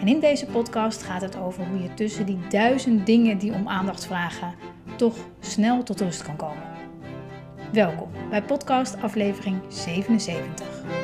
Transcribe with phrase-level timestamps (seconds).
[0.00, 3.68] En in deze podcast gaat het over hoe je tussen die duizend dingen die om
[3.68, 4.54] aandacht vragen,
[4.96, 6.62] toch snel tot rust kan komen.
[7.72, 10.99] Welkom bij podcast aflevering 77.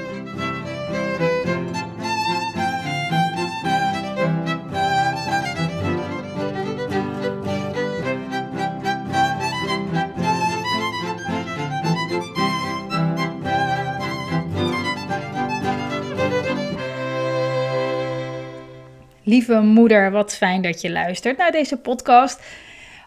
[19.28, 22.42] Lieve moeder, wat fijn dat je luistert naar deze podcast.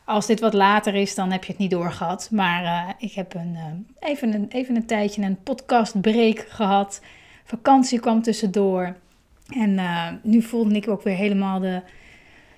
[0.06, 2.30] Als dit wat later is, dan heb je het niet doorgehad.
[2.32, 7.02] Maar uh, ik heb een, uh, even, een, even een tijdje een podcastbreak gehad.
[7.44, 8.96] Vakantie kwam tussendoor.
[9.50, 11.82] En uh, nu voelde ik ook weer helemaal de,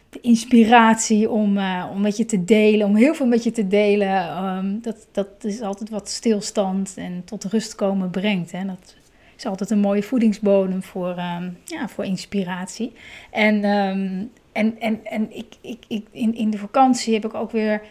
[0.09, 1.57] de inspiratie om,
[1.91, 2.87] om met je te delen.
[2.87, 4.43] Om heel veel met je te delen.
[4.43, 8.51] Um, dat, dat is altijd wat stilstand en tot rust komen brengt.
[8.51, 8.65] Hè?
[8.65, 8.95] Dat
[9.43, 12.93] is altijd een mooie voedingsbodem voor, um, ja, voor inspiratie.
[13.31, 17.51] En, um, en, en, en ik, ik, ik, in, in de vakantie heb ik ook
[17.51, 17.81] weer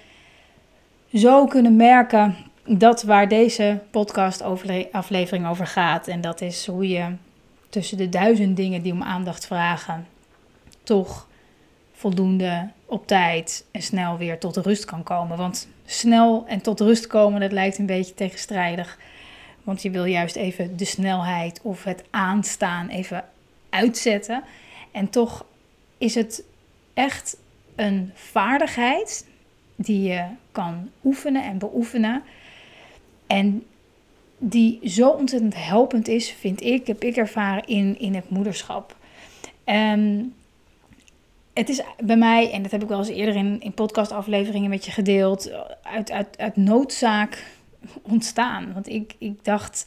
[1.15, 4.43] zo kunnen merken dat waar deze podcast
[4.93, 6.09] aflevering over gaat.
[6.09, 7.07] En dat is hoe je
[7.69, 10.07] tussen de duizend dingen die om aandacht vragen,
[10.83, 11.29] toch
[11.93, 15.37] voldoende op tijd en snel weer tot rust kan komen.
[15.37, 18.99] Want snel en tot rust komen, dat lijkt een beetje tegenstrijdig.
[19.71, 23.25] Want je wil juist even de snelheid of het aanstaan even
[23.69, 24.43] uitzetten.
[24.91, 25.45] En toch
[25.99, 26.45] is het
[26.95, 27.37] echt
[27.75, 29.27] een vaardigheid
[29.77, 32.23] die je kan oefenen en beoefenen.
[33.27, 33.67] En
[34.39, 38.97] die zo ontzettend helpend is, vind ik, heb ik ervaren in, in het moederschap.
[39.65, 40.35] En
[41.53, 44.85] het is bij mij, en dat heb ik wel eens eerder in, in podcastafleveringen met
[44.85, 45.51] je gedeeld,
[45.83, 47.59] uit, uit, uit noodzaak
[48.03, 48.73] ontstaan.
[48.73, 49.87] Want ik, ik dacht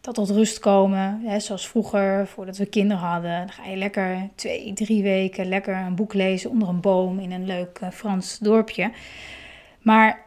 [0.00, 3.38] dat tot rust komen, hè, zoals vroeger, voordat we kinderen hadden.
[3.38, 7.32] Dan ga je lekker twee, drie weken lekker een boek lezen onder een boom in
[7.32, 8.92] een leuk uh, Frans dorpje.
[9.80, 10.24] Maar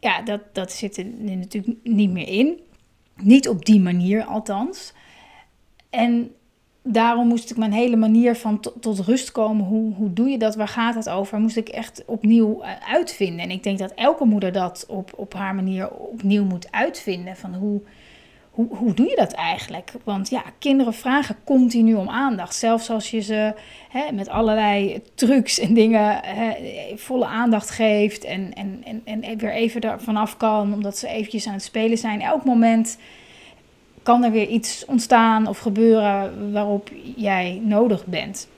[0.00, 2.60] ja, dat, dat zit er natuurlijk niet meer in.
[3.16, 4.92] Niet op die manier althans.
[5.90, 6.34] En
[6.92, 9.64] daarom moest ik mijn hele manier van tot rust komen.
[9.64, 10.54] Hoe, hoe doe je dat?
[10.54, 11.40] Waar gaat het over?
[11.40, 13.40] Moest ik echt opnieuw eh, uitvinden.
[13.40, 17.36] En ik denk dat elke moeder dat op, op haar manier opnieuw moet uitvinden.
[17.36, 17.80] Van hoe,
[18.50, 19.92] hoe, hoe doe je dat eigenlijk?
[20.04, 22.54] Want ja, kinderen vragen continu om aandacht.
[22.54, 23.54] Zelfs als je ze
[23.88, 26.52] hè, met allerlei trucs en dingen hè,
[26.96, 28.24] volle aandacht geeft.
[28.24, 30.72] En, en, en, en weer even er vanaf kan.
[30.72, 32.20] Omdat ze eventjes aan het spelen zijn.
[32.20, 32.98] Elk moment
[34.08, 38.48] kan er weer iets ontstaan of gebeuren waarop jij nodig bent.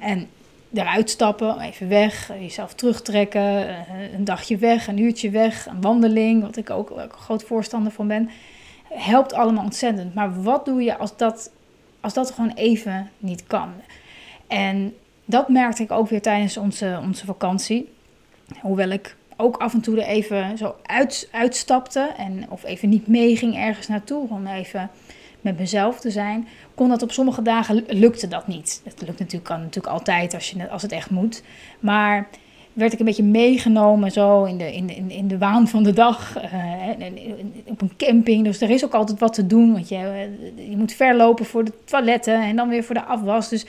[0.00, 0.28] En
[0.72, 6.42] eruit stappen, even weg, jezelf terugtrekken, eh, een dagje weg, een uurtje weg, een wandeling,
[6.42, 8.30] wat ik ook, een groot voorstander van ben,
[8.88, 10.14] helpt allemaal ontzettend.
[10.14, 11.50] Maar wat doe je als dat,
[12.00, 13.72] als dat gewoon even niet kan?
[14.46, 14.94] En
[15.24, 17.92] dat merkte ik ook weer tijdens onze, onze vakantie.
[18.60, 23.06] Hoewel ik ook af en toe er even zo uit, uitstapte en of even niet
[23.06, 24.90] meeging ergens naartoe, om even
[25.40, 28.80] met mezelf te zijn, kon dat op sommige dagen lukte dat niet.
[28.84, 31.42] Het lukt natuurlijk, kan natuurlijk altijd als, je, als het echt moet.
[31.80, 32.28] Maar
[32.72, 35.92] werd ik een beetje meegenomen zo in de, in de, in de waan van de
[35.92, 36.36] dag.
[36.36, 37.06] Uh,
[37.66, 38.44] op een camping.
[38.44, 39.72] Dus er is ook altijd wat te doen.
[39.72, 43.48] Want je, je moet verlopen voor de toiletten en dan weer voor de afwas.
[43.48, 43.66] Dus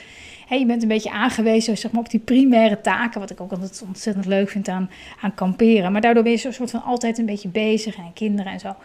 [0.57, 3.83] je bent een beetje aangewezen zeg maar, op die primaire taken, wat ik ook altijd
[3.87, 4.89] ontzettend leuk vind aan,
[5.21, 5.91] aan kamperen.
[5.91, 8.75] Maar daardoor ben je zo soort van altijd een beetje bezig en kinderen en zo.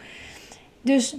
[0.81, 1.15] Dus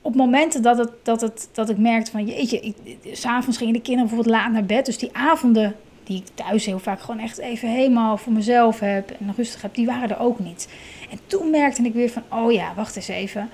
[0.00, 2.74] op momenten dat, het, dat, het, dat ik merkte van jeetje,
[3.12, 4.86] s'avonds gingen de kinderen bijvoorbeeld laat naar bed.
[4.86, 5.74] Dus die avonden
[6.04, 9.74] die ik thuis heel vaak gewoon echt even helemaal voor mezelf heb en rustig heb,
[9.74, 10.68] die waren er ook niet.
[11.10, 13.48] En toen merkte ik weer van, oh ja, wacht eens even.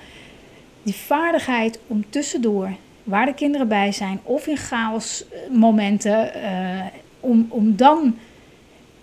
[0.83, 2.69] Die vaardigheid om tussendoor
[3.03, 6.85] waar de kinderen bij zijn, of in chaos momenten, uh,
[7.19, 8.15] om, om dan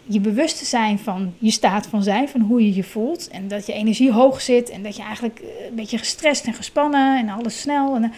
[0.03, 3.29] je bewust te zijn van je staat van zijn, van hoe je je voelt.
[3.29, 6.55] En dat je energie hoog zit en dat je eigenlijk eh, een beetje gestrest en
[6.55, 7.95] gespannen en alles snel.
[7.95, 8.11] En, eh,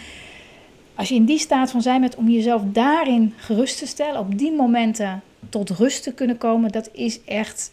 [0.94, 4.38] als je in die staat van zijn bent, om jezelf daarin gerust te stellen, op
[4.38, 7.72] die momenten tot rust te kunnen komen, dat is echt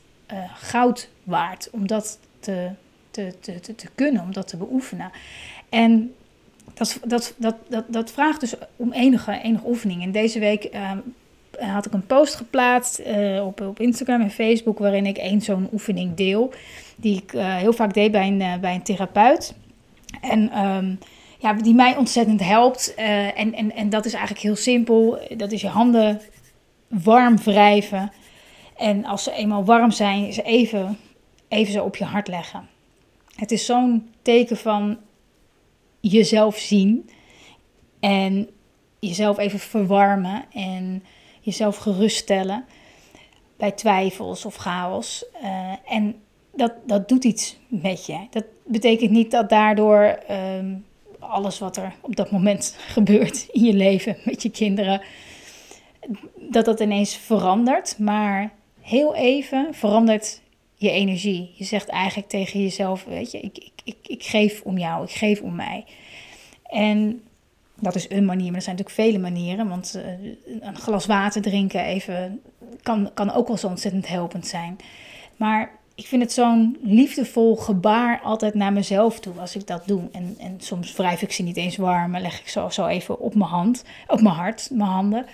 [0.54, 2.70] goud waard om dat te,
[3.12, 5.12] te, te, te, kunnen, om dat te beoefenen.
[5.70, 6.14] En
[6.80, 10.04] dat, dat, dat, dat, vraagt dus om enige, oefening.
[10.04, 10.92] En deze week uh,
[11.74, 15.70] had ik een post geplaatst uh, op, op Instagram en Facebook waarin ik één zo'n
[15.74, 16.54] oefening deel.
[16.96, 19.54] Die ik uh, heel vaak deed bij een, bij een therapeut.
[20.22, 21.00] En um,
[21.38, 22.94] ja, die mij ontzettend helpt.
[22.96, 25.20] en, en, en dat is eigenlijk heel simpel.
[25.38, 26.22] Dat is je handen
[26.88, 28.12] warm wrijven.
[28.78, 30.98] En als ze eenmaal warm zijn, ze even,
[31.48, 32.68] even zo op je hart leggen.
[33.36, 34.98] Het is zo'n teken van
[36.00, 37.10] jezelf zien.
[38.00, 38.50] En
[39.00, 41.04] jezelf even verwarmen en
[41.42, 42.66] jezelf geruststellen
[43.58, 45.26] bij twijfels of chaos.
[45.44, 46.16] Uh, en
[46.54, 48.28] dat, dat doet iets met je.
[48.30, 50.86] Dat betekent niet dat daardoor um,
[51.20, 55.02] alles wat er op dat moment gebeurt in je leven met je kinderen,
[56.36, 58.00] dat dat ineens verandert.
[58.00, 58.52] Maar
[58.82, 60.42] heel even verandert
[60.80, 61.52] je energie.
[61.56, 65.12] Je zegt eigenlijk tegen jezelf, weet je, ik, ik, ik, ik geef om jou, ik
[65.12, 65.86] geef om mij.
[66.64, 67.22] En
[67.76, 69.68] dat is een manier, maar er zijn natuurlijk vele manieren.
[69.68, 72.42] Want uh, een glas water drinken even
[72.82, 74.78] kan, kan ook wel zo ontzettend helpend zijn.
[75.38, 80.02] Maar ik vind het zo'n liefdevol gebaar altijd naar mezelf toe als ik dat doe.
[80.12, 83.20] En, en soms wrijf ik ze niet eens warm, maar leg ik zo, zo even
[83.20, 85.26] op mijn hand, op mijn hart, mijn handen.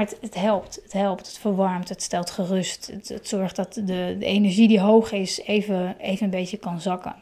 [0.00, 2.86] Maar het, het helpt, het helpt, het verwarmt, het stelt gerust.
[2.92, 6.80] Het, het zorgt dat de, de energie die hoog is even, even een beetje kan
[6.80, 7.14] zakken.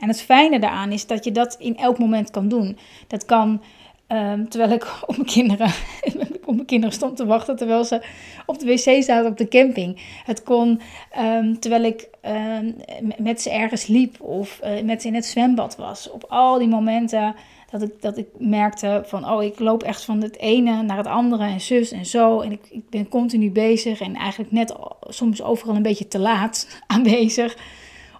[0.00, 2.78] En het fijne daaraan is dat je dat in elk moment kan doen.
[3.06, 3.62] Dat kan
[4.08, 5.70] um, terwijl ik op mijn kinderen,
[6.44, 8.02] op mijn kinderen stond te wachten terwijl ze
[8.46, 10.00] op de wc zaten op de camping.
[10.24, 10.80] Het kon
[11.18, 12.76] um, terwijl ik um,
[13.18, 16.10] met ze ergens liep of uh, met ze in het zwembad was.
[16.10, 17.34] Op al die momenten
[17.70, 21.06] dat ik, dat ik merkte van, oh, ik loop echt van het ene naar het
[21.06, 22.40] andere en zus en zo.
[22.40, 26.68] En ik, ik ben continu bezig en eigenlijk net soms overal een beetje te laat
[26.86, 27.56] aanwezig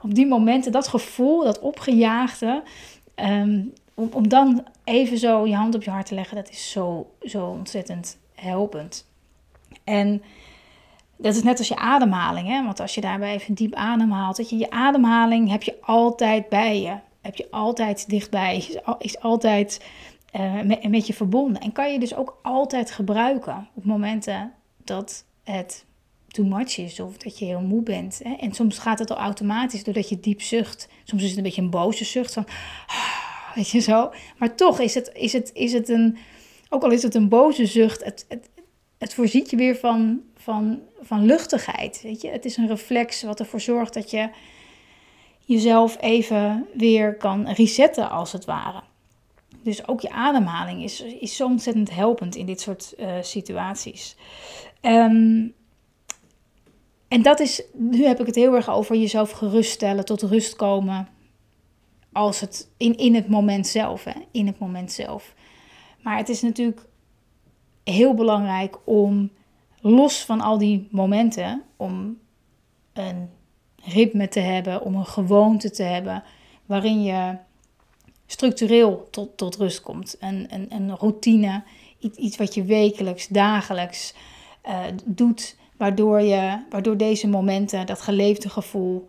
[0.02, 2.62] op die momenten, dat gevoel, dat opgejaagde,
[3.16, 6.70] um, om, om dan even zo je hand op je hart te leggen, dat is
[6.70, 9.06] zo, zo ontzettend helpend.
[9.84, 10.22] En
[11.16, 12.64] dat is net als je ademhaling, hè?
[12.64, 16.80] want als je daarbij even diep ademhaalt, dat je je ademhaling heb je altijd bij
[16.80, 16.96] je,
[17.28, 19.84] heb je altijd dichtbij, is, is altijd
[20.36, 21.62] uh, met, met je verbonden.
[21.62, 24.52] En kan je dus ook altijd gebruiken op momenten
[24.84, 25.84] dat het
[26.28, 28.20] too much is of dat je heel moe bent.
[28.24, 28.34] Hè?
[28.34, 30.88] En soms gaat het al automatisch doordat je diep zucht.
[31.04, 32.46] Soms is het een beetje een boze zucht van,
[33.54, 34.10] weet je zo.
[34.38, 36.16] Maar toch is het, is het, is het een,
[36.68, 38.48] ook al is het een boze zucht, het, het,
[38.98, 42.00] het voorziet je weer van, van, van luchtigheid.
[42.02, 42.28] Weet je?
[42.28, 44.28] Het is een reflex wat ervoor zorgt dat je
[45.48, 48.82] jezelf even weer kan resetten als het ware.
[49.62, 54.16] Dus ook je ademhaling is, is zo ontzettend helpend in dit soort uh, situaties.
[54.82, 55.54] Um,
[57.08, 61.08] en dat is, nu heb ik het heel erg over jezelf geruststellen, tot rust komen.
[62.12, 65.34] Als het in, in het moment zelf, hè, in het moment zelf.
[66.02, 66.86] Maar het is natuurlijk
[67.84, 69.30] heel belangrijk om
[69.80, 72.18] los van al die momenten, om
[72.92, 73.30] een
[73.84, 76.22] ritme te hebben, om een gewoonte te hebben
[76.66, 77.36] waarin je
[78.26, 80.16] structureel tot, tot rust komt.
[80.20, 81.62] Een, een, een routine,
[81.98, 84.14] iets, iets wat je wekelijks, dagelijks
[84.66, 89.08] uh, doet Waardoor, je, waardoor deze momenten, dat geleefde gevoel,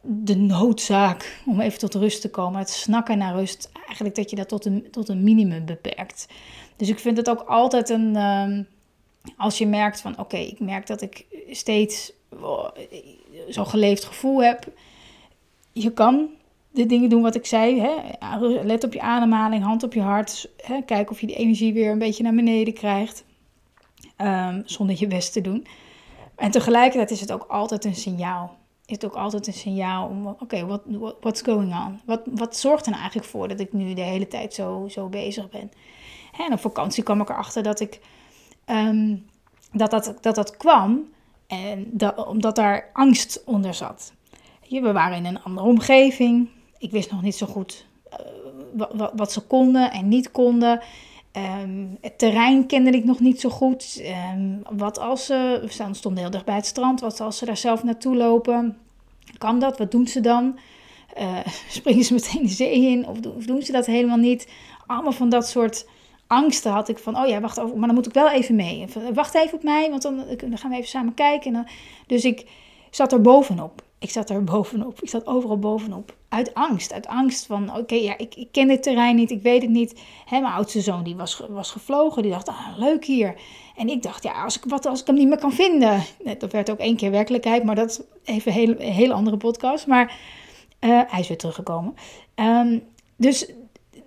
[0.00, 4.36] de noodzaak om even tot rust te komen, het snakken naar rust, eigenlijk dat je
[4.36, 6.26] dat tot een, tot een minimum beperkt.
[6.76, 8.62] Dus ik vind het ook altijd een, ehm,
[9.36, 12.12] als je merkt van oké, ik merk dat ik steeds
[13.48, 14.66] zo'n geleefd gevoel heb.
[15.72, 16.28] Je kan
[16.70, 17.80] de dingen doen wat ik zei.
[17.80, 17.94] Hè?
[18.62, 20.48] Let op je ademhaling, hand op je hart.
[20.56, 20.82] Hè?
[20.82, 23.24] Kijk of je die energie weer een beetje naar beneden krijgt.
[24.18, 25.66] Um, zonder je best te doen.
[26.34, 28.56] En tegelijkertijd is het ook altijd een signaal.
[28.86, 30.80] Is het ook altijd een signaal om, oké, okay, what,
[31.20, 32.00] what's going on?
[32.04, 35.08] Wat, wat zorgt er nou eigenlijk voor dat ik nu de hele tijd zo, zo
[35.08, 35.70] bezig ben?
[36.38, 38.00] En op vakantie kwam ik erachter dat ik,
[38.66, 39.26] um,
[39.72, 41.08] dat, dat, dat dat kwam
[41.46, 44.12] en dat, omdat daar angst onder zat.
[44.68, 46.48] We waren in een andere omgeving.
[46.78, 50.80] Ik wist nog niet zo goed uh, wat, ze konden en niet konden.
[51.62, 54.02] Um, het terrein kende ik nog niet zo goed.
[54.34, 57.56] Um, wat als ze, we stonden heel dicht bij het strand, wat als ze daar
[57.56, 58.76] zelf naartoe lopen?
[59.38, 59.78] Kan dat?
[59.78, 60.58] Wat doen ze dan?
[61.18, 61.38] Uh,
[61.68, 64.48] springen ze meteen de zee in of, doen ze dat helemaal niet?
[64.86, 65.86] Allemaal van dat soort
[66.26, 68.86] angsten had ik van, oh ja, wacht, maar dan moet ik wel even mee.
[69.14, 71.54] Wacht even op mij, want dan, gaan we even samen kijken.
[71.54, 71.66] En
[72.06, 72.46] dus ik
[72.90, 73.84] zat er bovenop.
[73.98, 75.02] Ik zat er bovenop.
[75.02, 76.14] Ik zat overal bovenop.
[76.28, 76.92] Uit angst.
[76.92, 79.30] Uit angst van, oké, ja, ik, ik, ken dit terrein niet.
[79.30, 80.00] Ik weet het niet.
[80.24, 82.22] Hè, mijn oudste zoon die was, was gevlogen.
[82.22, 83.34] Die dacht, ah, leuk hier.
[83.76, 86.02] En ik dacht, ja, als ik, wat als ik hem niet meer kan vinden?
[86.38, 87.64] Dat werd ook één keer werkelijkheid.
[87.64, 89.86] Maar dat is even een hele, andere podcast.
[89.86, 90.18] Maar
[90.80, 91.94] uh, hij is weer teruggekomen.
[92.34, 92.82] Um,
[93.16, 93.52] dus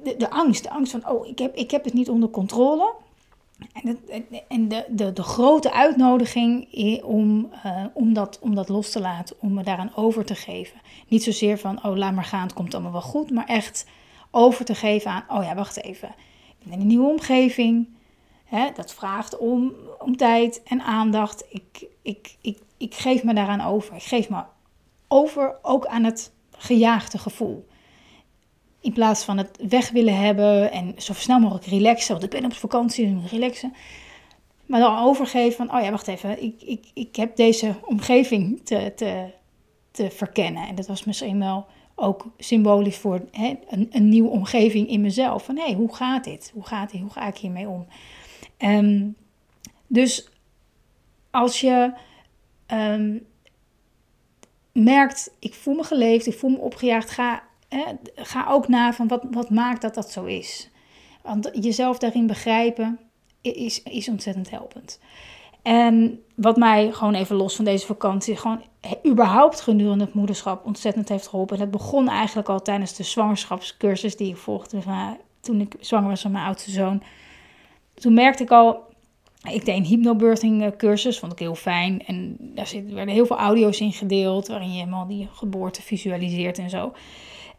[0.03, 0.63] de, de, angst.
[0.63, 2.94] De angst van, oh, ik heb, ik heb het niet onder controle.
[3.74, 4.00] En,
[4.48, 6.68] en de, de, de, grote uitnodiging
[7.03, 10.79] om, uh, om, dat, om dat los te laten, om me daaraan over te geven.
[11.08, 13.86] Niet zozeer van, oh laat maar gaan, het komt allemaal wel goed, maar echt
[14.32, 16.10] over te geven aan, oh ja, wacht even,
[16.60, 17.88] ik ben in een nieuwe omgeving.
[18.46, 21.46] Hè, dat vraagt om, om tijd en aandacht.
[21.50, 23.96] Ik, ik, ik, ik geef me daaraan over.
[23.96, 24.41] Ik geef me
[25.08, 27.68] over ook aan het gejaagde gevoel.
[28.81, 32.12] In plaats van het weg willen hebben en zo snel mogelijk relaxen.
[32.12, 33.74] Want ik ben op vakantie en relaxen.
[34.65, 36.43] Maar dan overgeven van, oh ja, wacht even.
[36.43, 39.25] Ik, ik, ik heb deze omgeving te, te,
[39.91, 40.67] te verkennen.
[40.67, 45.45] En dat was misschien wel ook symbolisch voor hè, een, een nieuwe omgeving in mezelf.
[45.45, 46.51] Van hé, hey, hoe gaat dit?
[46.53, 46.91] Hoe gaat?
[46.91, 47.88] Hoe ga ik hiermee om?
[48.57, 49.15] Um,
[49.88, 50.29] dus
[51.31, 51.93] als je
[52.67, 53.25] um,
[54.71, 57.43] merkt, ik voel me geleefd, ik voel me opgejaagd, ga,
[58.15, 60.69] ga ook na van wat, wat maakt dat dat zo is.
[61.21, 62.99] Want jezelf daarin begrijpen
[63.41, 64.99] is, is ontzettend helpend.
[65.61, 68.63] En wat mij gewoon even los van deze vakantie, gewoon
[69.07, 71.57] überhaupt gedurende het moederschap ontzettend heeft geholpen.
[71.57, 74.81] En dat begon eigenlijk al tijdens de zwangerschapscursus die ik volgde
[75.41, 77.03] toen ik zwanger was van mijn oudste zoon.
[77.93, 78.83] Toen merkte ik al,
[79.43, 82.05] ik deed een hypnobirthing eh, cursus, vond ik heel fijn.
[82.05, 86.69] En daar werden heel veel audio's in gedeeld, waarin je helemaal die geboorte visualiseert en
[86.69, 86.93] zo.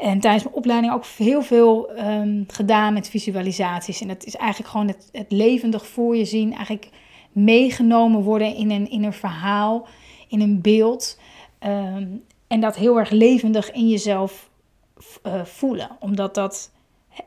[0.00, 4.00] En tijdens mijn opleiding ook heel veel um, gedaan met visualisaties.
[4.00, 6.88] En dat is eigenlijk gewoon het, het levendig voor je zien, eigenlijk
[7.32, 9.86] meegenomen worden in een, in een verhaal,
[10.28, 11.18] in een beeld.
[11.58, 12.06] Ehm,
[12.46, 14.50] en dat heel erg levendig in jezelf
[15.26, 16.70] uh, voelen, omdat dat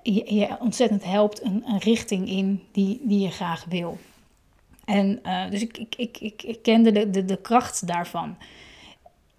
[0.04, 3.98] je, je ontzettend helpt een, een richting in die, die je graag wil.
[4.86, 8.36] En uh, dus ik, ik, ik, ik, ik kende de, de, de kracht daarvan.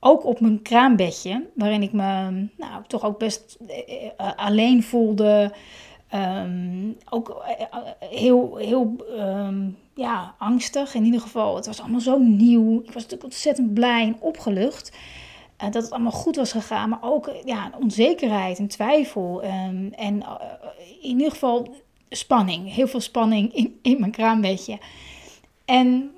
[0.07, 5.53] Ook op mijn kraambedje, waarin ik me nou, toch ook best uh, alleen voelde.
[6.15, 7.45] Um, ook
[8.11, 11.57] heel, heel um, ja, angstig in ieder geval.
[11.57, 12.79] Het was allemaal zo nieuw.
[12.79, 14.97] Ik was natuurlijk ontzettend blij en opgelucht.
[15.57, 16.89] Dat het allemaal goed was gegaan.
[16.89, 19.43] Maar ook ja, onzekerheid en twijfel.
[19.43, 19.93] En
[21.01, 21.75] in ieder geval
[22.09, 22.75] spanning.
[22.75, 24.79] Heel veel spanning in, in mijn kraambedje.
[25.65, 26.11] En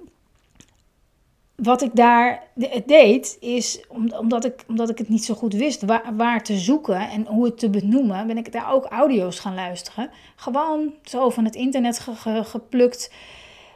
[1.57, 2.43] wat ik daar
[2.87, 7.11] deed, is omdat ik, omdat ik het niet zo goed wist waar, waar, te zoeken
[7.11, 10.11] en hoe het te benoemen, ben ik daar ook audio's gaan luisteren.
[10.37, 12.07] Gewoon zo van het internet
[12.43, 13.13] geplukt.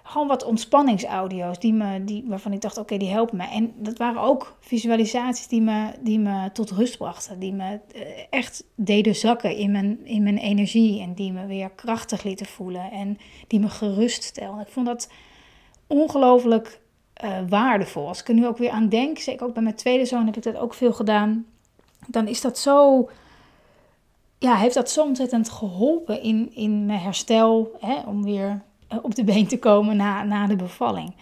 [0.03, 3.45] Gewoon wat ontspanningsaudio's die me, die, waarvan ik dacht, oké, die helpen me.
[3.45, 7.39] En dat waren ook visualisaties die me, die me tot rust brachten.
[7.39, 11.01] Die me eh, echt deden zakken in mijn, in mijn energie.
[11.01, 12.91] En die me weer krachtig lieten voelen.
[12.91, 14.61] En die me gerust stelden.
[14.61, 15.11] Ik vond dat
[15.87, 16.80] ongelooflijk
[17.25, 18.09] uh, waardevol.
[18.09, 20.37] Als ik er nu ook weer aan denk, zeker ook bij mijn tweede zoon heb
[20.37, 21.47] ik dat ook veel gedaan.
[22.07, 23.09] Dan is dat zo,
[24.39, 29.15] ja, heeft dat zo ontzettend geholpen in, in mijn herstel, hè, om weer eh, op
[29.15, 31.15] de been te komen na, na de bevalling.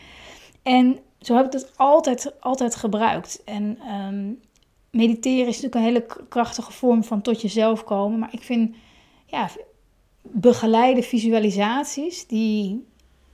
[0.62, 3.42] En zo heb ik het altijd, altijd gebruikt.
[3.44, 4.40] En um,
[4.90, 8.18] mediteren is natuurlijk een hele krachtige vorm van tot jezelf komen.
[8.18, 8.76] Maar ik vind,
[9.26, 9.48] ja,
[10.22, 12.86] begeleide visualisaties, die,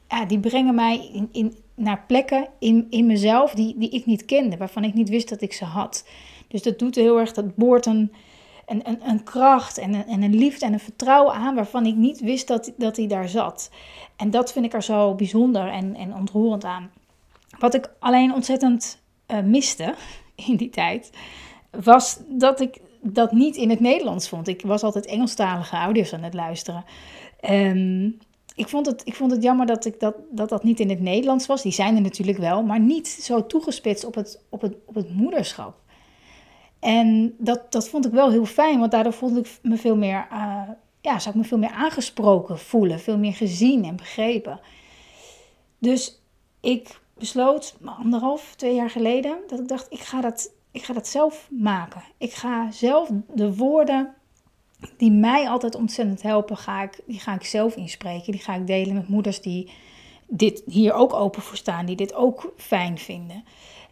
[0.08, 4.24] ja, die brengen mij in, in, naar plekken in, in mezelf die, die ik niet
[4.24, 6.08] kende, waarvan ik niet wist dat ik ze had.
[6.48, 8.12] Dus dat doet heel erg, dat boort een,
[8.66, 11.94] een, een, een kracht en een, en een liefde en een vertrouwen aan waarvan ik
[11.94, 13.70] niet wist dat, dat die daar zat.
[14.16, 16.90] En dat vind ik er zo bijzonder en, en ontroerend aan.
[17.58, 19.94] Wat ik alleen ontzettend uh, miste
[20.48, 21.10] in die tijd,
[21.70, 24.48] was dat ik dat niet in het Nederlands vond.
[24.48, 26.84] Ik was altijd Engelstalige audio's aan het luisteren.
[27.50, 28.18] Um,
[28.54, 31.00] ik vond het, ik vond het jammer dat, ik dat, dat dat niet in het
[31.00, 31.62] Nederlands was.
[31.62, 35.14] Die zijn er natuurlijk wel, maar niet zo toegespitst op het, op het, op het
[35.14, 35.82] moederschap.
[36.78, 40.26] En dat, dat vond ik wel heel fijn, want daardoor voelde ik me veel meer,
[40.32, 40.62] uh,
[41.00, 44.60] ja, zou ik me veel meer aangesproken voelen, veel meer gezien en begrepen.
[45.78, 46.22] Dus
[46.60, 51.08] ik besloot, anderhalf, twee jaar geleden, dat ik dacht, ik ga dat, ik ga dat
[51.08, 52.02] zelf maken.
[52.18, 54.14] Ik ga zelf de woorden
[54.96, 58.32] die mij altijd ontzettend helpen, ga ik, die ga ik zelf inspreken.
[58.32, 59.70] Die ga ik delen met moeders die
[60.26, 63.44] dit hier ook open voor staan, die dit ook fijn vinden.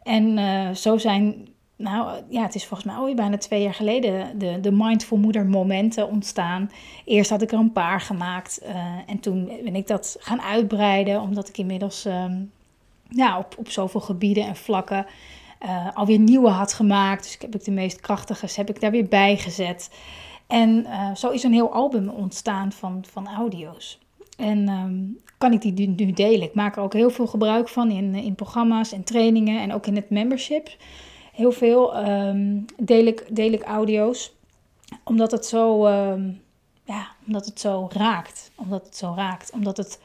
[0.03, 4.39] En uh, zo zijn, nou ja, het is volgens mij alweer bijna twee jaar geleden
[4.39, 6.71] de, de Mindful Moeder momenten ontstaan.
[7.05, 11.21] Eerst had ik er een paar gemaakt uh, en toen ben ik dat gaan uitbreiden,
[11.21, 12.09] omdat ik inmiddels
[13.09, 15.07] ja, op, op zoveel gebieden en vlakken
[15.65, 17.23] uh, alweer nieuwe had gemaakt.
[17.23, 19.91] Dus ik heb ik de meest krachtige heb ik daar weer bij gezet.
[20.53, 23.99] En uh, zo is een heel album ontstaan van, van audio's.
[24.37, 26.43] En um, kan ik die nu delen.
[26.43, 29.87] Ik maak er ook heel veel gebruik van in, in programma's en trainingen en ook
[29.87, 30.77] in het membership.
[31.33, 34.33] Heel veel um, deel, ik, deel ik audio's.
[35.05, 36.41] Omdat het zo, um,
[36.85, 38.51] ja, omdat het zo raakt.
[38.55, 39.53] Omdat het zo raakt.
[39.53, 40.01] Omdat het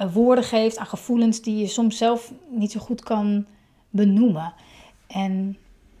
[0.00, 3.46] uh, woorden geeft aan gevoelens die je soms zelf niet zo goed kan
[3.90, 4.54] benoemen.
[5.06, 5.56] En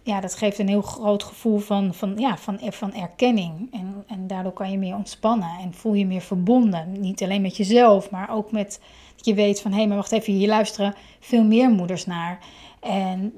[0.06, 3.68] ja, dat geeft een heel groot gevoel van, van, ja, van, van erkenning.
[3.72, 7.00] En, en daardoor kan je meer ontspannen en voel je meer verbonden.
[7.00, 8.80] Niet alleen met jezelf, maar ook met
[9.16, 12.38] dat je weet van hé, hey, maar wacht even, hier luisteren veel meer moeders naar.
[12.80, 13.32] En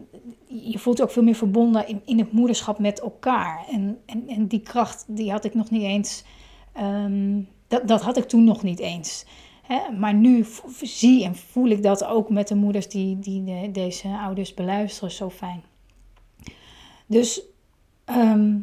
[0.46, 3.64] je voelt ook veel meer verbonden in, in het moederschap met elkaar.
[3.70, 6.24] En, en, en die kracht, die had ik nog niet eens.
[6.72, 9.26] Ehm, dat, dat had ik toen nog niet eens.
[9.98, 10.46] Maar nu
[10.82, 15.30] zie en voel ik dat ook met de moeders die, die deze ouders beluisteren zo
[15.30, 15.62] fijn.
[17.08, 17.42] Dus
[18.04, 18.58] ehm,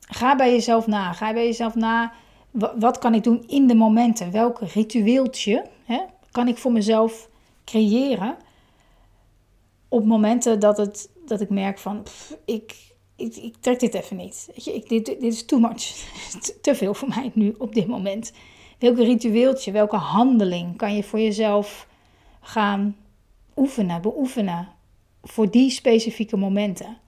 [0.00, 1.12] ga bij jezelf na.
[1.12, 2.12] Ga bij jezelf na.
[2.78, 4.30] Wat kan ik doen in de momenten?
[4.30, 7.28] Welk ritueeltje hè, kan ik voor mezelf
[7.64, 8.36] creëren?
[9.88, 12.06] Op momenten dat, het, dat ik merk van,
[12.44, 12.74] ik,
[13.16, 14.48] ik, ik, trek dit even niet.
[14.54, 16.06] Je, ik, dit, dit is too much.
[16.62, 18.32] Te veel voor mij nu op dit moment.
[18.78, 21.88] Welk ritueeltje, welke handeling kan je voor jezelf
[22.40, 22.96] gaan
[23.56, 24.68] oefenen, beoefenen
[25.22, 26.98] voor die specifieke momenten?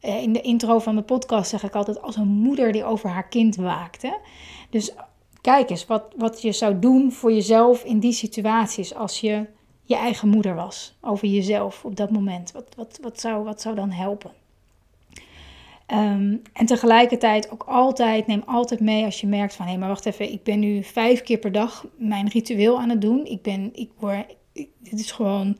[0.00, 3.08] Eh, in de intro van de podcast zeg ik altijd als een moeder die over
[3.08, 4.02] haar kind waakt.
[4.02, 4.14] Hè?
[4.70, 4.92] Dus
[5.40, 9.46] kijk eens wat, wat je zou doen voor jezelf in die situaties als je
[9.82, 10.96] je eigen moeder was.
[11.00, 12.52] Over jezelf op dat moment.
[12.52, 14.30] Wat, wat, wat, zou, wat zou dan helpen?
[15.86, 19.88] Ehm, en tegelijkertijd ook altijd, neem altijd mee als je merkt van hé, hey, maar
[19.88, 23.24] wacht even, ik ben nu vijf keer per dag mijn ritueel aan het doen.
[23.24, 24.36] Ik ben, ik word,
[24.78, 25.58] dit is gewoon,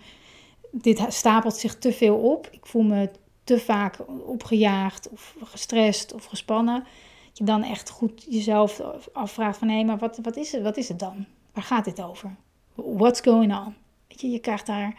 [0.70, 2.48] dit stapelt zich te veel op.
[2.50, 3.10] Ik voel me
[3.44, 6.84] te vaak opgejaagd of gestrest of gespannen.
[7.28, 8.80] Dat je dan echt goed jezelf
[9.12, 11.26] afvraagt van hé, maar wat, wat, is het, wat is het dan?
[11.52, 12.36] Waar gaat dit over?
[12.74, 13.74] What's going on?
[14.08, 14.94] Je, je krijgt daar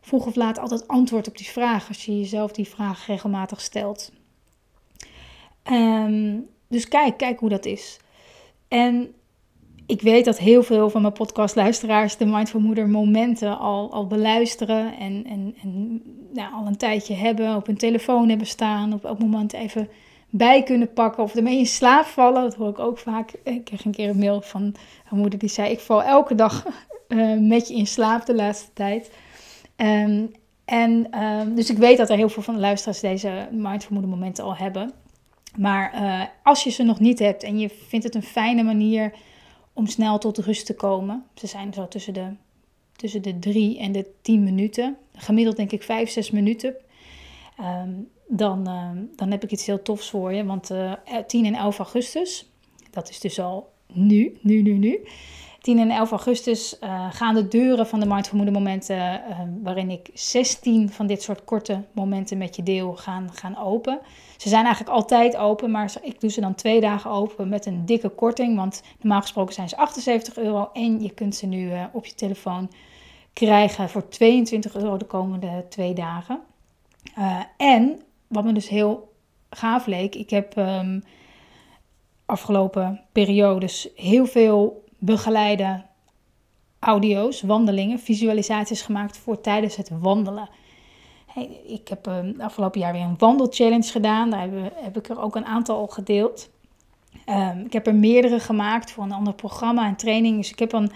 [0.00, 4.12] vroeg of laat altijd antwoord op die vraag als je jezelf die vraag regelmatig stelt.
[5.70, 7.98] Um, dus kijk, kijk hoe dat is.
[8.68, 9.14] En
[9.86, 14.98] ik weet dat heel veel van mijn podcastluisteraars de Mindful Moeder momenten al, al beluisteren
[14.98, 19.18] en, en, en nou, al een tijdje hebben, op hun telefoon hebben staan, op elk
[19.18, 19.88] moment even
[20.30, 22.42] bij kunnen pakken of ermee in slaap vallen.
[22.42, 23.32] Dat hoor ik ook vaak.
[23.42, 24.62] Ik kreeg een keer een mail van
[25.10, 26.66] een moeder die zei: Ik val elke dag
[27.08, 29.10] uh, met je in slaap de laatste tijd.
[29.76, 30.30] Um,
[30.64, 34.10] en um, dus ik weet dat er heel veel van de luisteraars deze Mindful Moeder
[34.10, 34.92] momenten al hebben.
[35.56, 39.12] Maar uh, als je ze nog niet hebt en je vindt het een fijne manier
[39.76, 41.24] om snel tot rust te komen.
[41.34, 42.28] Ze zijn zo tussen de,
[42.92, 44.96] tussen de drie en de tien minuten.
[45.14, 46.74] Gemiddeld denk ik vijf, zes minuten.
[47.60, 50.44] Um, dan, uh, dan heb ik iets heel tofs voor je.
[50.44, 52.50] Want uh, eh, 10 en 11 augustus,
[52.90, 55.00] dat is dus al nu, nu, nu, nu.
[55.66, 60.10] 10 en 11 augustus uh, gaan de deuren van de Mindful momenten, uh, waarin ik
[60.14, 63.98] 16 van dit soort korte momenten met je deel, gaan, gaan open.
[64.36, 67.86] Ze zijn eigenlijk altijd open, maar ik doe ze dan twee dagen open met een
[67.86, 68.56] dikke korting.
[68.56, 72.14] Want normaal gesproken zijn ze 78 euro en je kunt ze nu uh, op je
[72.14, 72.70] telefoon
[73.32, 76.40] krijgen voor 22 euro de komende twee dagen.
[77.56, 79.12] en wat me dus heel
[79.50, 81.04] gaaf leek, ik heb um,
[82.26, 85.82] afgelopen periodes heel veel begeleide
[86.78, 90.48] audio's, wandelingen, visualisaties gemaakt voor tijdens het wandelen.
[91.66, 94.30] Ik heb uh, afgelopen jaar weer een wandelchallenge gedaan.
[94.30, 96.50] Daar heb, ik er ook een aantal al gedeeld.
[97.28, 100.36] Um, ik heb er meerdere gemaakt voor een ander programma en training.
[100.36, 100.90] Dus ik heb een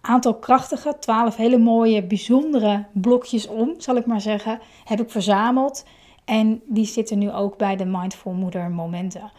[0.00, 5.84] aantal krachtige, twaalf hele mooie, bijzondere blokjes om, zal ik maar zeggen, heb ik verzameld.
[6.24, 9.32] En die zitten nu ook bij de Mindful Moeder momenten.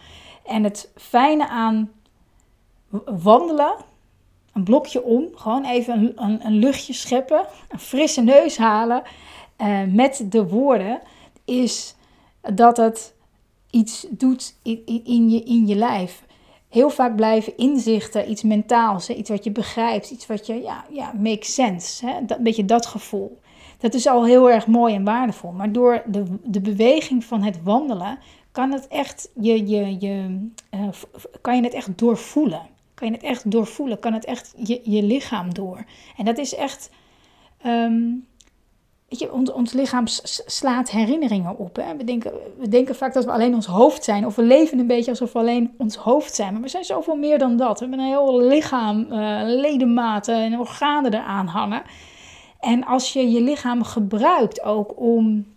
[0.46, 1.92] En het fijne aan
[3.06, 3.76] wandelen
[4.56, 9.04] een blokje om, gewoon even een, een, luchtje scheppen, een frisse neus halen
[9.62, 11.00] uh, met de woorden,
[11.46, 11.96] is
[12.54, 13.14] dat het
[13.70, 16.24] iets doet in, in, je, in je lijf.
[16.70, 20.86] Heel vaak blijven inzichten, iets mentaals, hè, iets wat je begrijpt, iets wat je, ja,
[20.90, 22.06] ja makes sense.
[22.06, 23.40] Hè, een beetje dat gevoel.
[23.78, 25.52] Dat is al heel erg mooi en waardevol.
[25.52, 28.20] Maar door de, de beweging van het wandelen
[28.52, 30.88] kan het echt je, je, je, uh,
[31.42, 35.04] kan je het echt doorvoelen kan je het echt doorvoelen, kan het echt je, je
[35.04, 35.86] lichaam door.
[36.18, 36.90] En dat is echt,
[37.66, 38.28] um,
[39.10, 40.04] weet je, ons, ons lichaam
[40.46, 41.76] slaat herinneringen op.
[41.76, 41.96] Hè?
[41.96, 44.88] We, denken, we denken vaak dat we alleen ons hoofd zijn, of we leven een
[44.88, 46.54] beetje alsof we alleen ons hoofd zijn.
[46.54, 47.80] Maar we zijn zoveel meer dan dat.
[47.80, 51.84] We hebben een heel lichaam, uh, ledematen en organen eraan hangen.
[52.60, 55.54] En als je je lichaam gebruikt ook om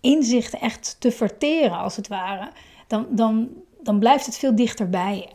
[0.00, 2.48] inzichten echt te verteren, als het ware,
[2.86, 3.48] dan, dan,
[3.82, 5.28] dan blijft het veel dichter bij je.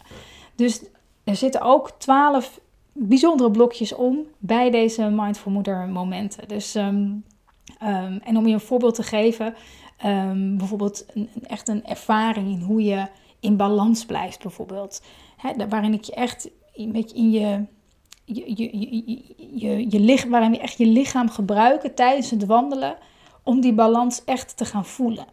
[0.56, 0.82] Dus
[1.24, 2.60] er zitten ook twaalf
[2.94, 6.48] bijzondere blokjes om bij deze Mindful Moeder momenten.
[6.48, 7.24] Dus, um,
[7.84, 9.56] um, en om je een voorbeeld te geven,
[10.06, 11.06] um, bijvoorbeeld
[11.44, 13.08] echt een ervaring in hoe je
[13.40, 15.02] in balans blijft bijvoorbeeld.
[15.70, 17.66] Waarin ik je echt in je,
[18.26, 22.98] je, je, je, je, je, waarin je echt je lichaam gebruiken tijdens het wandelen
[23.44, 25.26] om die balans echt te gaan voelen.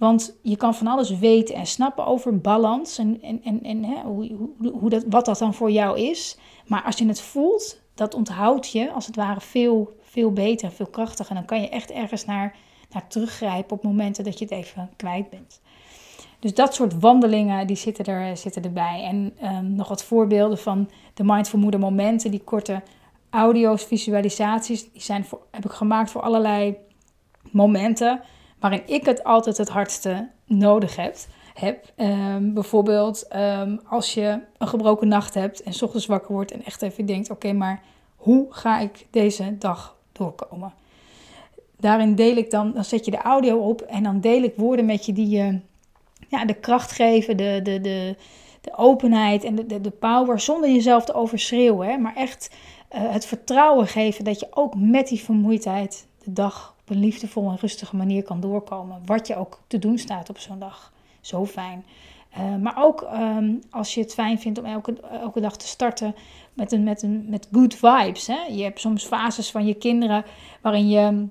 [0.00, 4.02] Want je kan van alles weten en snappen over balans en, en, en, en hè,
[4.02, 6.38] hoe, hoe, hoe dat, wat dat dan voor jou is.
[6.66, 10.74] Maar als je het voelt, dat onthoudt je als het ware veel, veel beter en
[10.74, 11.28] veel krachtiger.
[11.28, 12.56] En dan kan je echt ergens naar,
[12.90, 15.60] naar teruggrijpen op momenten dat je het even kwijt bent.
[16.38, 19.02] Dus dat soort wandelingen die zitten, er, zitten erbij.
[19.02, 22.82] En um, nog wat voorbeelden van de Mindful Moeder momenten, die korte
[23.30, 26.76] audio's, visualisaties, die zijn voor, heb ik gemaakt voor allerlei
[27.50, 28.20] momenten
[28.60, 31.16] waarin ik het altijd het hardste nodig heb.
[31.54, 31.92] heb.
[31.96, 36.64] Um, bijvoorbeeld um, als je een gebroken nacht hebt en s ochtends wakker wordt en
[36.64, 37.82] echt even denkt: oké, maar
[38.16, 40.72] hoe ga ik deze dag doorkomen?
[41.76, 44.84] Daarin deel ik dan, dan zet je de audio op en dan deel ik woorden
[44.84, 45.60] met je die je
[46.28, 48.16] ja, de kracht geven, de, de, de,
[48.60, 51.88] de openheid en de, de, de power, zonder jezelf te overschreeuwen.
[51.88, 51.96] Hè?
[51.96, 52.50] Maar echt
[52.94, 57.50] uh, het vertrouwen geven dat je ook met die vermoeidheid de dag op een liefdevolle
[57.50, 59.00] en rustige manier kan doorkomen.
[59.04, 60.92] Wat je ook te doen staat op zo'n dag.
[61.20, 61.84] Zo fijn.
[62.38, 66.14] Uh, maar ook um, als je het fijn vindt om elke, elke dag te starten
[66.54, 68.26] met, een, met, een, met good vibes.
[68.26, 68.42] Hè?
[68.50, 70.24] Je hebt soms fases van je kinderen
[70.60, 71.26] waarin je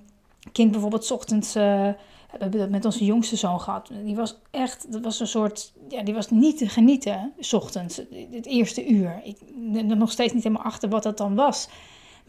[0.51, 1.89] kind bijvoorbeeld ochtends uh,
[2.31, 3.91] we hebben dat met onze jongste zoon gehad.
[4.03, 7.97] Die was echt, dat was een soort, ja, die was niet te genieten, s ochtends,
[8.31, 9.21] het eerste uur.
[9.23, 11.69] Ik ben er nog steeds niet helemaal achter wat dat dan was.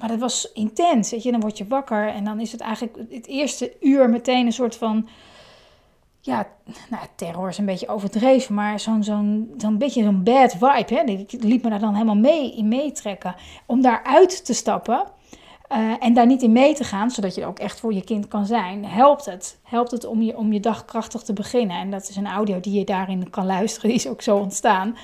[0.01, 1.31] Maar dat was intens, weet je.
[1.31, 4.77] Dan word je wakker en dan is het eigenlijk het eerste uur meteen een soort
[4.77, 5.09] van...
[6.23, 6.47] Ja,
[6.91, 10.95] nou, terror is een beetje overdreven, maar zo'n zo'n zo'n beetje zo'n bad vibe.
[10.95, 11.03] Hè?
[11.03, 13.35] Ik liet me daar dan helemaal mee in meetrekken.
[13.67, 15.05] Om daaruit te stappen
[15.73, 18.29] uh, en daar niet in mee te gaan, zodat je ook echt voor je kind
[18.29, 19.59] kan zijn, helpt het.
[19.63, 21.77] Helpt het om je, om je dag krachtig te beginnen.
[21.77, 24.97] En dat is een audio die je daarin kan luisteren, die is ook zo ontstaan.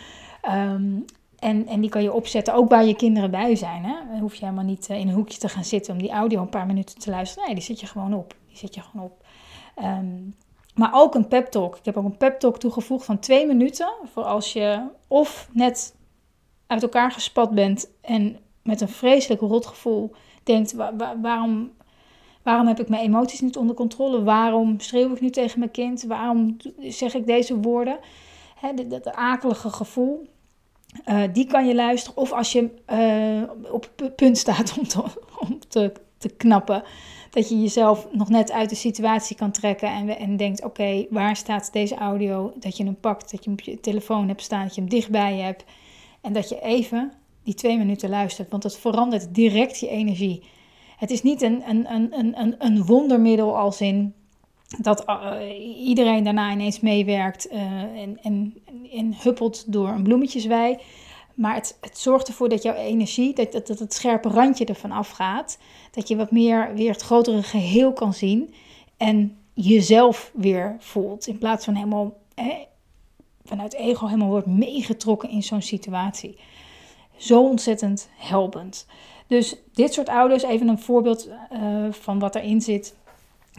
[0.51, 1.05] Um,
[1.38, 3.85] en, en die kan je opzetten, ook waar je kinderen bij zijn.
[3.85, 3.94] Hè?
[4.11, 6.40] Dan hoef je helemaal niet uh, in een hoekje te gaan zitten om die audio
[6.40, 7.44] een paar minuten te luisteren.
[7.46, 8.35] Nee, die zet je gewoon op.
[8.49, 9.25] Die zet je gewoon op.
[9.85, 10.35] Um,
[10.75, 11.77] maar ook een pep talk.
[11.77, 13.92] Ik heb ook een pep talk toegevoegd van twee minuten.
[14.12, 15.94] Voor als je of net
[16.66, 20.75] uit elkaar gespat bent en met een vreselijk rotgevoel denkt,
[21.22, 21.72] waarom,
[22.42, 24.22] waarom heb ik mijn emoties niet onder controle?
[24.22, 26.03] Waarom schreeuw ik nu tegen mijn kind?
[26.03, 27.99] Waarom zeg ik deze woorden?
[28.57, 30.27] Hè, dat, akelige gevoel,
[31.07, 32.17] uh, die kan je luisteren.
[32.17, 35.03] Of als je uh, op punt staat om te,
[35.39, 36.83] om te, te knappen,
[37.31, 41.37] dat je jezelf nog net uit de situatie kan trekken en, en denkt: oké, waar
[41.37, 42.53] staat deze audio?
[42.57, 44.91] Dat je hem pakt, dat je hem op je telefoon hebt staan, dat je hem
[44.91, 45.65] dichtbij hebt.
[46.21, 50.43] En dat je even die twee minuten luistert, want het verandert direct je energie.
[50.97, 54.15] Het is niet een, een, een, een, een wondermiddel als in
[54.79, 60.79] dat uh, iedereen daarna ineens meewerkt uh, en, en, en huppelt door een bloemetjeswei.
[61.35, 64.92] Maar het, het zorgt ervoor dat jouw energie, dat, dat, dat het scherpe randje ervan
[64.92, 65.59] afgaat.
[65.90, 68.55] Dat je wat meer weer het grotere geheel kan zien.
[68.96, 71.26] En jezelf weer voelt.
[71.26, 72.16] In plaats van helemaal
[73.44, 76.37] vanuit ego helemaal wordt meegetrokken in zo'n situatie
[77.16, 78.87] zo ontzettend helpend.
[79.26, 82.94] Dus dit soort ouders, even een voorbeeld uh, van wat erin zit.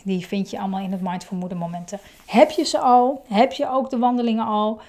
[0.04, 2.00] Die vind je allemaal in het Mindful Moeder momenten.
[2.26, 3.24] Heb je ze al?
[3.28, 4.82] Heb je ook de wandelingen al?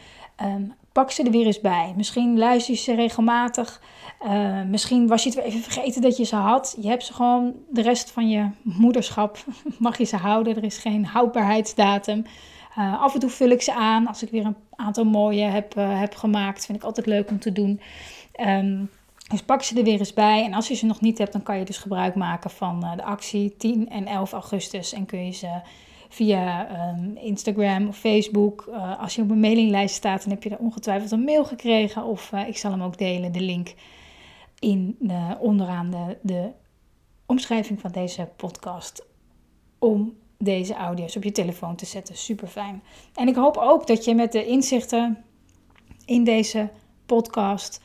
[0.43, 1.93] Um, pak ze er weer eens bij.
[1.97, 3.83] Misschien luister je ze regelmatig.
[4.27, 6.77] Uh, misschien was je het weer even vergeten dat je ze had.
[6.81, 9.45] Je hebt ze gewoon de rest van je moederschap.
[9.79, 10.57] Mag je ze houden.
[10.57, 12.25] Er is geen houdbaarheidsdatum.
[12.79, 14.07] Uh, af en toe vul ik ze aan.
[14.07, 16.67] Als ik weer een aantal mooie heb, uh, heb gemaakt.
[16.67, 17.81] Vind ik altijd leuk om te doen.
[18.41, 18.91] Um,
[19.29, 20.45] dus pak ze er weer eens bij.
[20.45, 22.97] En als je ze nog niet hebt, dan kan je dus gebruik maken van uh,
[22.97, 24.93] de actie 10 en 11 augustus.
[24.93, 25.61] En kun je ze
[26.09, 28.67] via um, Instagram of Facebook.
[28.69, 32.05] Uh, als je op een mailinglijst staat, dan heb je er ongetwijfeld een mail gekregen.
[32.05, 33.75] Of uh, ik zal hem ook delen, de link
[34.59, 36.51] in de, onderaan de, de
[37.27, 39.07] omschrijving van deze podcast.
[39.79, 42.17] Om deze audio's op je telefoon te zetten.
[42.17, 42.83] Super fijn.
[43.15, 45.25] En ik hoop ook dat je met de inzichten
[46.05, 46.69] in deze
[47.07, 47.81] podcast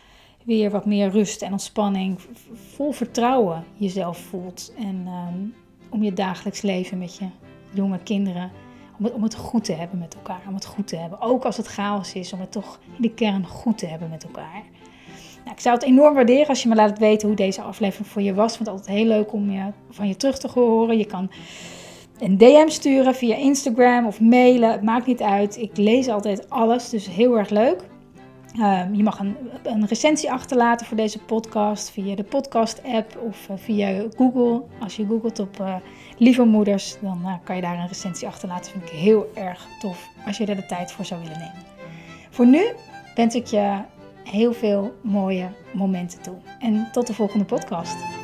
[0.46, 2.20] weer wat meer rust en ontspanning,
[2.54, 4.74] vol vertrouwen jezelf voelt.
[4.78, 5.54] En um,
[5.90, 7.26] om je dagelijks leven met je
[7.74, 8.52] jonge kinderen,
[8.98, 10.42] om het, om het goed te hebben met elkaar.
[10.48, 11.22] Om het goed te hebben.
[11.22, 14.24] Ook als het chaos is, om het toch in de kern goed te hebben met
[14.24, 14.64] elkaar.
[15.44, 18.22] Nou, ik zou het enorm waarderen als je me laat weten hoe deze aflevering voor
[18.22, 18.58] je was.
[18.58, 20.98] Het altijd heel leuk om je, van je terug te horen.
[20.98, 21.32] Je kan
[22.20, 24.72] een DM sturen via Instagram of mailen.
[24.72, 25.58] Het maakt niet uit.
[25.58, 27.92] Ik lees altijd alles, dus heel erg leuk.
[28.60, 33.58] Um, je mag een, een, recensie achterlaten voor deze podcast via de podcast-app of uh,
[33.58, 34.64] via Google.
[34.80, 35.76] Als je googelt op uh,
[36.18, 38.72] Lieve Moeders, dan uh, kan je daar een recensie achterlaten.
[38.72, 41.64] Vind ik heel erg tof als je er de tijd voor zou willen nemen.
[42.30, 42.64] Voor nu
[43.16, 43.82] wens ik je
[44.24, 46.36] heel veel mooie momenten toe.
[46.60, 48.23] En tot de volgende podcast.